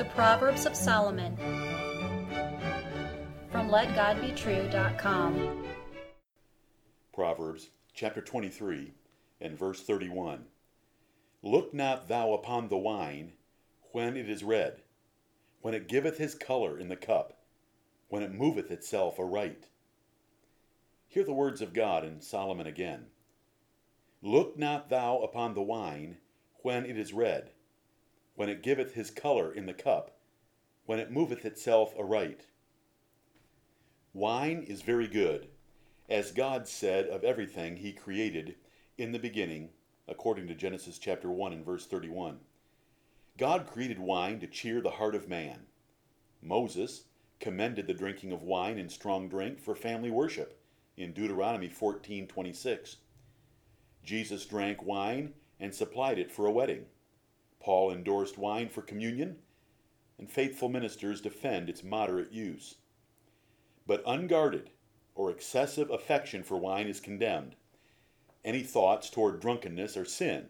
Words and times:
The 0.00 0.06
Proverbs 0.06 0.64
of 0.64 0.74
Solomon 0.74 1.36
from 3.52 3.68
LetGodBetrue.com. 3.68 5.66
Proverbs 7.12 7.68
chapter 7.92 8.22
23 8.22 8.94
and 9.42 9.58
verse 9.58 9.82
31. 9.82 10.46
Look 11.42 11.74
not 11.74 12.08
thou 12.08 12.32
upon 12.32 12.68
the 12.68 12.78
wine 12.78 13.34
when 13.92 14.16
it 14.16 14.30
is 14.30 14.42
red, 14.42 14.80
when 15.60 15.74
it 15.74 15.86
giveth 15.86 16.16
his 16.16 16.34
color 16.34 16.78
in 16.78 16.88
the 16.88 16.96
cup, 16.96 17.42
when 18.08 18.22
it 18.22 18.32
moveth 18.32 18.70
itself 18.70 19.18
aright. 19.18 19.68
Hear 21.08 21.24
the 21.24 21.34
words 21.34 21.60
of 21.60 21.74
God 21.74 22.06
in 22.06 22.22
Solomon 22.22 22.66
again. 22.66 23.08
Look 24.22 24.58
not 24.58 24.88
thou 24.88 25.18
upon 25.18 25.52
the 25.52 25.60
wine 25.60 26.16
when 26.62 26.86
it 26.86 26.96
is 26.96 27.12
red, 27.12 27.50
when 28.40 28.48
it 28.48 28.62
giveth 28.62 28.94
his 28.94 29.10
color 29.10 29.52
in 29.52 29.66
the 29.66 29.74
cup, 29.74 30.16
when 30.86 30.98
it 30.98 31.10
moveth 31.10 31.44
itself 31.44 31.92
aright. 31.98 32.46
Wine 34.14 34.64
is 34.66 34.80
very 34.80 35.06
good, 35.06 35.48
as 36.08 36.32
God 36.32 36.66
said 36.66 37.06
of 37.08 37.22
everything 37.22 37.76
he 37.76 37.92
created 37.92 38.54
in 38.96 39.12
the 39.12 39.18
beginning, 39.18 39.68
according 40.08 40.48
to 40.48 40.54
Genesis 40.54 40.96
chapter 40.96 41.30
1 41.30 41.52
and 41.52 41.66
verse 41.66 41.84
31. 41.84 42.38
God 43.36 43.66
created 43.66 43.98
wine 43.98 44.40
to 44.40 44.46
cheer 44.46 44.80
the 44.80 44.92
heart 44.92 45.14
of 45.14 45.28
man. 45.28 45.66
Moses 46.40 47.02
commended 47.40 47.86
the 47.86 47.92
drinking 47.92 48.32
of 48.32 48.40
wine 48.40 48.78
and 48.78 48.90
strong 48.90 49.28
drink 49.28 49.60
for 49.60 49.74
family 49.74 50.10
worship 50.10 50.58
in 50.96 51.12
Deuteronomy 51.12 51.68
14:26. 51.68 52.96
Jesus 54.02 54.46
drank 54.46 54.82
wine 54.82 55.34
and 55.58 55.74
supplied 55.74 56.18
it 56.18 56.32
for 56.32 56.46
a 56.46 56.50
wedding. 56.50 56.86
Paul 57.60 57.92
endorsed 57.92 58.38
wine 58.38 58.68
for 58.68 58.82
communion, 58.82 59.38
and 60.18 60.30
faithful 60.30 60.68
ministers 60.68 61.20
defend 61.20 61.68
its 61.68 61.84
moderate 61.84 62.32
use. 62.32 62.76
But 63.86 64.02
unguarded 64.06 64.70
or 65.14 65.30
excessive 65.30 65.90
affection 65.90 66.42
for 66.42 66.56
wine 66.56 66.86
is 66.86 67.00
condemned. 67.00 67.56
Any 68.44 68.62
thoughts 68.62 69.10
toward 69.10 69.40
drunkenness 69.40 69.96
are 69.96 70.04
sin, 70.04 70.48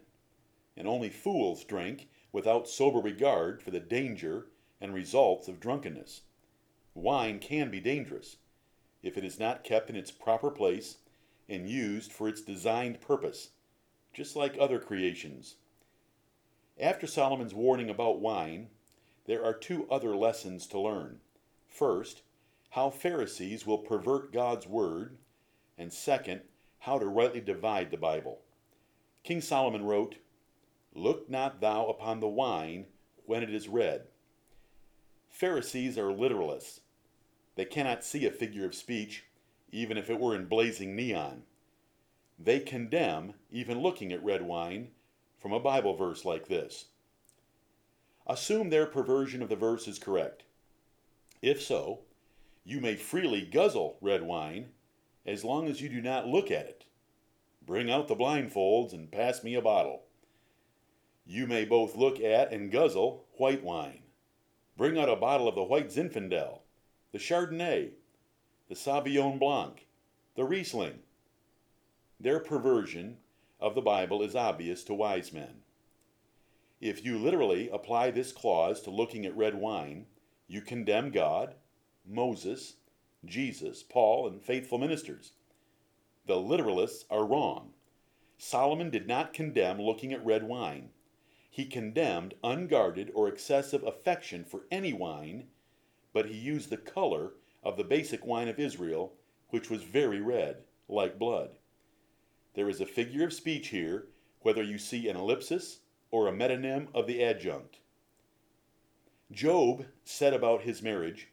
and 0.77 0.87
only 0.87 1.09
fools 1.09 1.65
drink 1.65 2.07
without 2.31 2.69
sober 2.69 2.99
regard 2.99 3.61
for 3.61 3.71
the 3.71 3.79
danger 3.79 4.47
and 4.79 4.93
results 4.93 5.47
of 5.47 5.59
drunkenness. 5.59 6.21
Wine 6.93 7.39
can 7.39 7.69
be 7.69 7.79
dangerous 7.79 8.37
if 9.03 9.17
it 9.17 9.25
is 9.25 9.39
not 9.39 9.63
kept 9.63 9.89
in 9.89 9.95
its 9.95 10.11
proper 10.11 10.49
place 10.49 10.97
and 11.49 11.67
used 11.69 12.11
for 12.11 12.29
its 12.29 12.41
designed 12.41 13.01
purpose, 13.01 13.49
just 14.13 14.35
like 14.35 14.55
other 14.57 14.79
creations. 14.79 15.55
After 16.81 17.05
Solomon's 17.05 17.53
warning 17.53 17.91
about 17.91 18.21
wine, 18.21 18.69
there 19.27 19.45
are 19.45 19.53
two 19.53 19.87
other 19.91 20.15
lessons 20.15 20.65
to 20.67 20.79
learn. 20.79 21.19
First, 21.67 22.23
how 22.71 22.89
Pharisees 22.89 23.67
will 23.67 23.77
pervert 23.77 24.33
God's 24.33 24.65
word, 24.65 25.19
and 25.77 25.93
second, 25.93 26.41
how 26.79 26.97
to 26.97 27.05
rightly 27.05 27.39
divide 27.39 27.91
the 27.91 27.97
Bible. 27.97 28.41
King 29.23 29.41
Solomon 29.41 29.85
wrote, 29.85 30.15
Look 30.95 31.29
not 31.29 31.61
thou 31.61 31.85
upon 31.85 32.19
the 32.19 32.27
wine 32.27 32.87
when 33.27 33.43
it 33.43 33.53
is 33.53 33.67
red. 33.67 34.07
Pharisees 35.29 35.99
are 35.99 36.11
literalists. 36.11 36.79
They 37.53 37.65
cannot 37.65 38.03
see 38.03 38.25
a 38.25 38.31
figure 38.31 38.65
of 38.65 38.73
speech, 38.73 39.25
even 39.71 39.99
if 39.99 40.09
it 40.09 40.19
were 40.19 40.35
in 40.35 40.47
blazing 40.47 40.95
neon. 40.95 41.43
They 42.39 42.59
condemn 42.59 43.35
even 43.51 43.81
looking 43.81 44.11
at 44.11 44.23
red 44.23 44.41
wine 44.41 44.89
from 45.41 45.51
a 45.51 45.59
Bible 45.59 45.95
verse 45.95 46.23
like 46.23 46.47
this. 46.47 46.85
Assume 48.27 48.69
their 48.69 48.85
perversion 48.85 49.41
of 49.41 49.49
the 49.49 49.55
verse 49.55 49.87
is 49.87 49.97
correct. 49.97 50.43
If 51.41 51.61
so, 51.61 52.01
you 52.63 52.79
may 52.79 52.95
freely 52.95 53.41
guzzle 53.41 53.97
red 54.01 54.21
wine 54.21 54.67
as 55.25 55.43
long 55.43 55.67
as 55.67 55.81
you 55.81 55.89
do 55.89 55.99
not 55.99 56.27
look 56.27 56.51
at 56.51 56.67
it. 56.67 56.85
Bring 57.65 57.89
out 57.89 58.07
the 58.07 58.15
blindfolds 58.15 58.93
and 58.93 59.11
pass 59.11 59.43
me 59.43 59.55
a 59.55 59.61
bottle. 59.61 60.03
You 61.25 61.47
may 61.47 61.65
both 61.65 61.95
look 61.95 62.19
at 62.19 62.53
and 62.53 62.71
guzzle 62.71 63.25
white 63.37 63.63
wine. 63.63 64.03
Bring 64.77 64.97
out 64.97 65.09
a 65.09 65.15
bottle 65.15 65.47
of 65.47 65.55
the 65.55 65.63
White 65.63 65.89
Zinfandel, 65.89 66.59
the 67.11 67.17
Chardonnay, 67.17 67.91
the 68.69 68.75
Sauvignon 68.75 69.39
Blanc, 69.39 69.87
the 70.35 70.43
Riesling. 70.43 70.99
Their 72.19 72.39
perversion 72.39 73.17
of 73.61 73.75
the 73.75 73.81
Bible 73.81 74.23
is 74.23 74.35
obvious 74.35 74.83
to 74.85 74.93
wise 74.93 75.31
men. 75.31 75.61
If 76.81 77.05
you 77.05 77.19
literally 77.19 77.69
apply 77.69 78.09
this 78.09 78.31
clause 78.31 78.81
to 78.81 78.89
looking 78.89 79.25
at 79.25 79.37
red 79.37 79.53
wine, 79.55 80.07
you 80.47 80.61
condemn 80.61 81.11
God, 81.11 81.53
Moses, 82.05 82.77
Jesus, 83.23 83.83
Paul, 83.83 84.27
and 84.27 84.41
faithful 84.41 84.79
ministers. 84.79 85.33
The 86.25 86.35
literalists 86.35 87.05
are 87.11 87.25
wrong. 87.25 87.73
Solomon 88.37 88.89
did 88.89 89.07
not 89.07 89.33
condemn 89.33 89.79
looking 89.79 90.11
at 90.11 90.25
red 90.25 90.43
wine. 90.43 90.89
He 91.51 91.65
condemned 91.65 92.33
unguarded 92.43 93.11
or 93.13 93.27
excessive 93.27 93.83
affection 93.83 94.43
for 94.43 94.65
any 94.71 94.93
wine, 94.93 95.49
but 96.13 96.25
he 96.25 96.35
used 96.35 96.71
the 96.71 96.77
color 96.77 97.33
of 97.61 97.77
the 97.77 97.83
basic 97.83 98.25
wine 98.25 98.47
of 98.47 98.59
Israel, 98.59 99.13
which 99.49 99.69
was 99.69 99.83
very 99.83 100.19
red, 100.19 100.63
like 100.89 101.19
blood. 101.19 101.51
There 102.53 102.69
is 102.69 102.81
a 102.81 102.85
figure 102.85 103.25
of 103.25 103.33
speech 103.33 103.69
here, 103.69 104.07
whether 104.41 104.63
you 104.63 104.77
see 104.77 105.07
an 105.07 105.15
ellipsis 105.15 105.79
or 106.09 106.27
a 106.27 106.33
metonym 106.33 106.87
of 106.93 107.07
the 107.07 107.23
adjunct. 107.23 107.77
Job 109.31 109.85
said 110.03 110.33
about 110.33 110.63
his 110.63 110.81
marriage, 110.81 111.29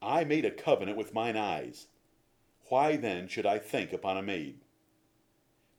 I 0.00 0.24
made 0.24 0.44
a 0.44 0.50
covenant 0.50 0.98
with 0.98 1.14
mine 1.14 1.36
eyes. 1.36 1.86
Why 2.68 2.96
then 2.96 3.28
should 3.28 3.46
I 3.46 3.58
think 3.58 3.92
upon 3.92 4.16
a 4.16 4.22
maid? 4.22 4.60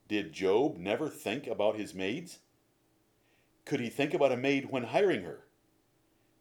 Did 0.08 0.32
Job 0.32 0.78
never 0.78 1.10
think 1.10 1.48
about 1.48 1.76
his 1.76 1.94
maids? 1.94 2.40
Could 3.66 3.82
he 3.82 3.90
think 3.90 4.14
about 4.14 4.32
a 4.32 4.38
maid 4.38 4.72
when 4.72 4.84
hiring 4.84 5.24
her? 5.24 5.46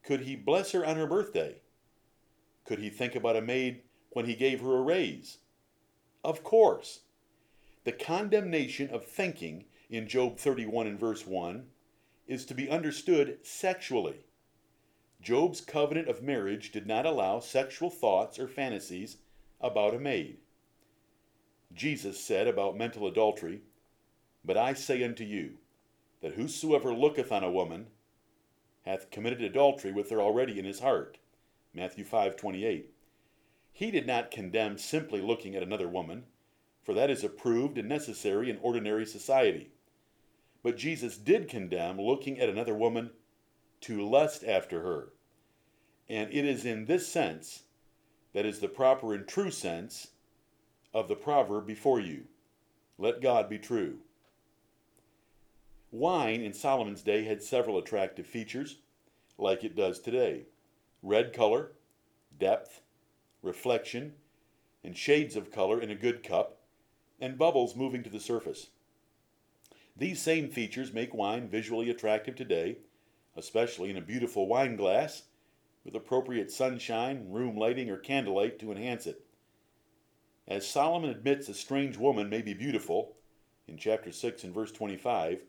Could 0.05 0.21
he 0.21 0.37
bless 0.37 0.73
her 0.73 0.85
on 0.85 0.97
her 0.97 1.07
birthday? 1.07 1.57
Could 2.65 2.79
he 2.79 2.91
think 2.91 3.15
about 3.15 3.37
a 3.37 3.43
maid 3.43 3.83
when 4.11 4.27
he 4.27 4.35
gave 4.35 4.61
her 4.61 4.77
a 4.77 4.83
raise? 4.83 5.39
Of 6.23 6.45
course. 6.45 7.01
The 7.85 7.93
condemnation 7.93 8.91
of 8.91 9.05
thinking 9.05 9.65
in 9.91 10.07
Job 10.07 10.39
31 10.39 10.87
and 10.87 11.01
verse 11.01 11.27
1 11.27 11.67
is 12.29 12.45
to 12.47 12.55
be 12.55 12.69
understood 12.69 13.39
sexually. 13.43 14.25
Job's 15.21 15.61
covenant 15.61 16.09
of 16.09 16.23
marriage 16.23 16.71
did 16.73 16.87
not 16.87 17.07
allow 17.07 17.41
sexual 17.41 17.91
thoughts 17.91 18.39
or 18.39 18.49
fantasies 18.49 19.19
about 19.61 19.95
a 19.95 19.99
maid. 19.99 20.39
Jesus 21.73 22.21
said 22.21 22.47
about 22.47 22.77
mental 22.77 23.07
adultery, 23.07 23.63
But 24.45 24.57
I 24.57 24.75
say 24.75 25.03
unto 25.03 25.25
you, 25.25 25.59
that 26.21 26.35
whosoever 26.35 26.95
looketh 26.95 27.33
on 27.33 27.43
a 27.43 27.51
woman 27.51 27.89
hath 28.85 29.11
committed 29.11 29.43
adultery 29.43 29.93
with 29.93 30.11
her 30.11 30.21
already 30.21 30.59
in 30.59 30.65
his 30.65 30.81
heart. 30.81 31.19
Matthew 31.75 32.05
5:28. 32.05 32.87
He 33.73 33.91
did 33.91 34.07
not 34.07 34.31
condemn 34.31 34.79
simply 34.79 35.21
looking 35.21 35.57
at 35.57 35.63
another 35.63 35.89
woman, 35.89 36.27
for 36.83 36.95
that 36.95 37.11
is 37.11 37.25
approved 37.25 37.79
and 37.79 37.89
necessary 37.89 38.51
in 38.51 38.59
ordinary 38.63 39.07
society. 39.07 39.71
But 40.63 40.77
Jesus 40.77 41.17
did 41.17 41.49
condemn 41.49 42.01
looking 42.01 42.39
at 42.39 42.49
another 42.49 42.75
woman 42.75 43.11
to 43.83 44.09
lust 44.09 44.45
after 44.45 44.83
her. 44.83 45.13
And 46.09 46.33
it 46.33 46.45
is 46.45 46.65
in 46.65 46.85
this 46.87 47.07
sense 47.07 47.65
that 48.33 48.47
is 48.47 48.61
the 48.61 48.69
proper 48.69 49.15
and 49.15 49.27
true 49.27 49.51
sense 49.51 50.09
of 50.95 51.09
the 51.09 51.17
proverb 51.17 51.67
before 51.67 52.01
you. 52.01 52.25
Let 52.99 53.21
God 53.21 53.49
be 53.49 53.59
true. 53.59 53.99
Wine 55.91 56.41
in 56.41 56.55
Solomon's 56.55 57.03
day 57.03 57.25
had 57.25 57.43
several 57.43 57.79
attractive 57.79 58.27
features, 58.27 58.79
like 59.39 59.65
it 59.65 59.77
does 59.77 60.01
today 60.01 60.47
red 61.03 61.33
color, 61.33 61.73
depth, 62.39 62.81
reflection, 63.43 64.13
and 64.85 64.97
shades 64.97 65.35
of 65.37 65.51
color 65.51 65.81
in 65.81 65.91
a 65.91 65.97
good 65.97 66.23
cup, 66.23 66.62
and 67.23 67.39
bubbles 67.39 67.77
moving 67.77 68.03
to 68.03 68.11
the 68.11 68.21
surface. 68.21 68.67
These 69.97 70.21
same 70.21 70.51
features 70.51 70.93
make 70.93 71.15
wine 71.15 71.49
visually 71.49 71.89
attractive 71.89 72.35
today, 72.35 72.79
especially 73.37 73.91
in 73.91 73.97
a 73.97 74.03
beautiful 74.03 74.49
wine 74.49 74.75
glass 74.75 75.23
with 75.85 75.95
appropriate 75.95 76.51
sunshine, 76.51 77.29
room 77.31 77.57
lighting, 77.57 77.89
or 77.89 77.97
candlelight 77.97 78.59
to 78.59 78.73
enhance 78.73 79.07
it. 79.07 79.25
As 80.49 80.67
Solomon 80.67 81.11
admits 81.11 81.49
a 81.49 81.55
strange 81.55 81.97
woman 81.97 82.29
may 82.29 82.43
be 82.43 82.55
beautiful, 82.55 83.15
in 83.69 83.79
chapter 83.79 84.11
6 84.11 84.43
and 84.43 84.53
verse 84.53 84.73
25, 84.73 85.43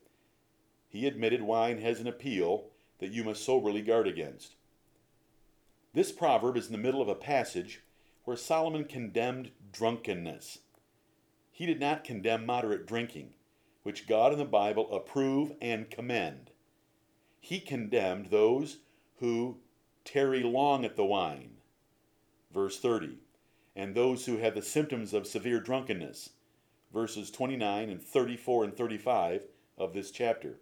he 0.88 1.08
admitted 1.08 1.42
wine 1.42 1.78
has 1.78 1.98
an 1.98 2.06
appeal 2.06 2.66
that 2.98 3.10
you 3.10 3.24
must 3.24 3.44
soberly 3.44 3.82
guard 3.82 4.06
against. 4.06 4.54
This 5.92 6.12
proverb 6.12 6.56
is 6.56 6.66
in 6.66 6.72
the 6.72 6.78
middle 6.78 7.02
of 7.02 7.08
a 7.08 7.16
passage 7.16 7.82
where 8.22 8.36
Solomon 8.36 8.84
condemned 8.84 9.50
drunkenness. 9.72 10.60
He 11.56 11.66
did 11.66 11.78
not 11.78 12.02
condemn 12.02 12.44
moderate 12.44 12.84
drinking 12.84 13.32
which 13.84 14.08
God 14.08 14.32
and 14.32 14.40
the 14.40 14.44
Bible 14.44 14.92
approve 14.92 15.52
and 15.60 15.88
commend. 15.88 16.50
He 17.38 17.60
condemned 17.60 18.26
those 18.26 18.78
who 19.20 19.58
tarry 20.04 20.42
long 20.42 20.84
at 20.84 20.96
the 20.96 21.04
wine. 21.04 21.58
Verse 22.52 22.80
30. 22.80 23.18
And 23.76 23.94
those 23.94 24.26
who 24.26 24.38
have 24.38 24.56
the 24.56 24.62
symptoms 24.62 25.14
of 25.14 25.28
severe 25.28 25.60
drunkenness. 25.60 26.30
Verses 26.92 27.30
29 27.30 27.88
and 27.88 28.02
34 28.02 28.64
and 28.64 28.76
35 28.76 29.46
of 29.78 29.92
this 29.92 30.10
chapter. 30.10 30.58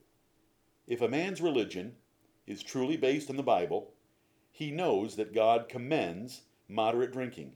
If 0.87 1.00
a 1.00 1.09
man's 1.09 1.41
religion 1.41 1.94
is 2.47 2.62
truly 2.62 2.99
based 2.99 3.31
on 3.31 3.37
the 3.37 3.43
Bible, 3.43 3.94
he 4.50 4.71
knows 4.71 5.17
that 5.17 5.33
God 5.33 5.71
commends 5.71 6.43
moderate 6.69 7.12
drinking, 7.12 7.53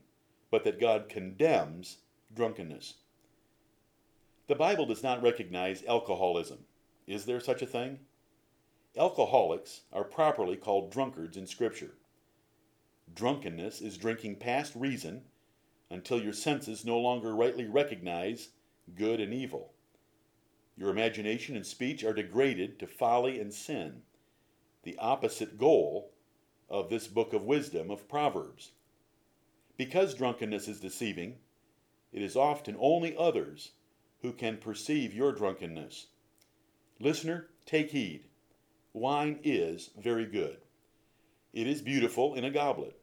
but 0.49 0.63
that 0.63 0.79
God 0.79 1.07
condemns 1.07 1.97
drunkenness. 2.33 2.95
The 4.47 4.55
Bible 4.55 4.85
does 4.85 5.03
not 5.03 5.21
recognize 5.21 5.83
alcoholism. 5.83 6.59
Is 7.05 7.25
there 7.25 7.41
such 7.41 7.61
a 7.61 7.65
thing? 7.65 7.99
Alcoholics 8.95 9.81
are 9.91 10.05
properly 10.05 10.55
called 10.55 10.89
drunkards 10.89 11.35
in 11.35 11.45
Scripture. 11.45 11.97
Drunkenness 13.13 13.81
is 13.81 13.97
drinking 13.97 14.37
past 14.37 14.73
reason 14.73 15.25
until 15.89 16.21
your 16.21 16.31
senses 16.31 16.85
no 16.85 16.97
longer 16.97 17.35
rightly 17.35 17.65
recognize 17.65 18.51
good 18.95 19.19
and 19.19 19.33
evil. 19.33 19.73
Your 20.77 20.91
imagination 20.91 21.57
and 21.57 21.65
speech 21.65 22.05
are 22.05 22.13
degraded 22.13 22.79
to 22.79 22.87
folly 22.87 23.41
and 23.41 23.53
sin, 23.53 24.03
the 24.83 24.97
opposite 24.97 25.57
goal 25.57 26.13
of 26.69 26.89
this 26.89 27.07
book 27.07 27.33
of 27.33 27.43
wisdom 27.43 27.91
of 27.91 28.07
Proverbs. 28.07 28.71
Because 29.75 30.13
drunkenness 30.13 30.69
is 30.69 30.79
deceiving, 30.79 31.39
it 32.13 32.21
is 32.21 32.37
often 32.37 32.77
only 32.79 33.13
others 33.17 33.71
who 34.21 34.33
can 34.33 34.57
perceive 34.57 35.13
your 35.13 35.31
drunkenness. 35.31 36.07
Listener, 36.99 37.49
take 37.65 37.91
heed. 37.91 38.25
Wine 38.93 39.39
is 39.43 39.91
very 39.97 40.25
good. 40.25 40.57
It 41.53 41.67
is 41.67 41.81
beautiful 41.81 42.33
in 42.35 42.43
a 42.43 42.49
goblet. 42.49 42.99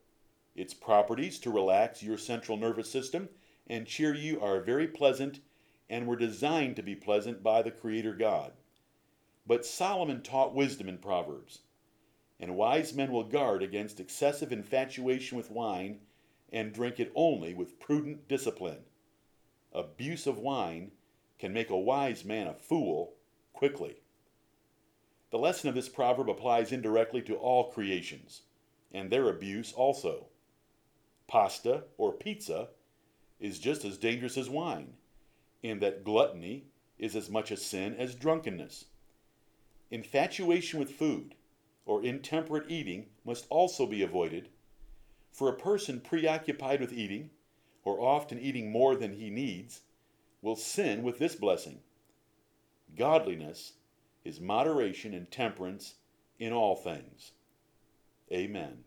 Its 0.55 0.75
properties 0.75 1.39
to 1.41 1.51
relax 1.51 2.03
your 2.03 2.19
central 2.19 2.57
nervous 2.57 2.91
system 2.91 3.29
and 3.67 3.87
cheer 3.87 4.15
you 4.15 4.41
are 4.41 4.61
very 4.61 4.87
pleasant 4.87 5.41
and 5.89 6.07
were 6.07 6.17
designed 6.17 6.77
to 6.77 6.83
be 6.83 6.95
pleasant 6.95 7.43
by 7.43 7.63
the 7.63 7.71
Creator 7.71 8.15
God. 8.15 8.53
But 9.47 9.67
Solomon 9.67 10.23
taught 10.23 10.55
wisdom 10.55 10.89
in 10.89 10.99
Proverbs, 10.99 11.61
and 12.41 12.57
wise 12.57 12.95
men 12.95 13.13
will 13.13 13.25
guard 13.25 13.63
against 13.63 14.01
excessive 14.01 14.53
infatuation 14.53 15.37
with 15.37 15.51
wine 15.51 16.01
and 16.53 16.73
drink 16.73 16.99
it 16.99 17.13
only 17.15 17.55
with 17.55 17.81
prudent 17.81 18.29
discipline. 18.29 18.85
Abuse 19.73 20.27
of 20.27 20.39
wine 20.39 20.93
can 21.39 21.53
make 21.53 21.71
a 21.71 21.79
wise 21.79 22.25
man 22.25 22.47
a 22.47 22.55
fool 22.55 23.15
quickly. 23.53 23.97
The 25.31 25.39
lesson 25.39 25.69
of 25.69 25.75
this 25.75 25.89
proverb 25.89 26.31
applies 26.31 26.73
indirectly 26.73 27.23
to 27.23 27.35
all 27.35 27.73
creations, 27.73 28.43
and 28.93 29.11
their 29.11 29.29
abuse 29.29 29.73
also. 29.73 30.27
Pasta 31.27 31.85
or 31.99 32.13
pizza 32.13 32.69
is 33.41 33.59
just 33.59 33.85
as 33.85 33.99
dangerous 33.99 34.37
as 34.37 34.49
wine, 34.49 34.95
in 35.63 35.81
that 35.81 36.05
gluttony 36.05 36.67
is 36.99 37.17
as 37.17 37.29
much 37.29 37.51
a 37.51 37.57
sin 37.57 37.97
as 37.97 38.15
drunkenness. 38.15 38.87
Infatuation 39.91 40.79
with 40.79 40.91
food 40.91 41.35
or 41.87 42.05
intemperate 42.05 42.71
eating 42.71 43.07
must 43.25 43.47
also 43.51 43.87
be 43.87 44.03
avoided, 44.03 44.49
for 45.33 45.49
a 45.49 45.57
person 45.57 46.01
preoccupied 46.01 46.81
with 46.81 46.93
eating, 46.93 47.31
or 47.85 48.01
often 48.01 48.39
eating 48.39 48.71
more 48.71 48.95
than 48.95 49.15
he 49.15 49.29
needs, 49.31 49.83
will 50.45 50.55
sin 50.55 51.03
with 51.03 51.19
this 51.19 51.35
blessing. 51.35 51.79
Godliness 52.97 53.73
is 54.27 54.41
moderation 54.41 55.15
and 55.15 55.31
temperance 55.31 55.95
in 56.39 56.53
all 56.53 56.77
things. 56.77 57.33
Amen. 58.31 58.83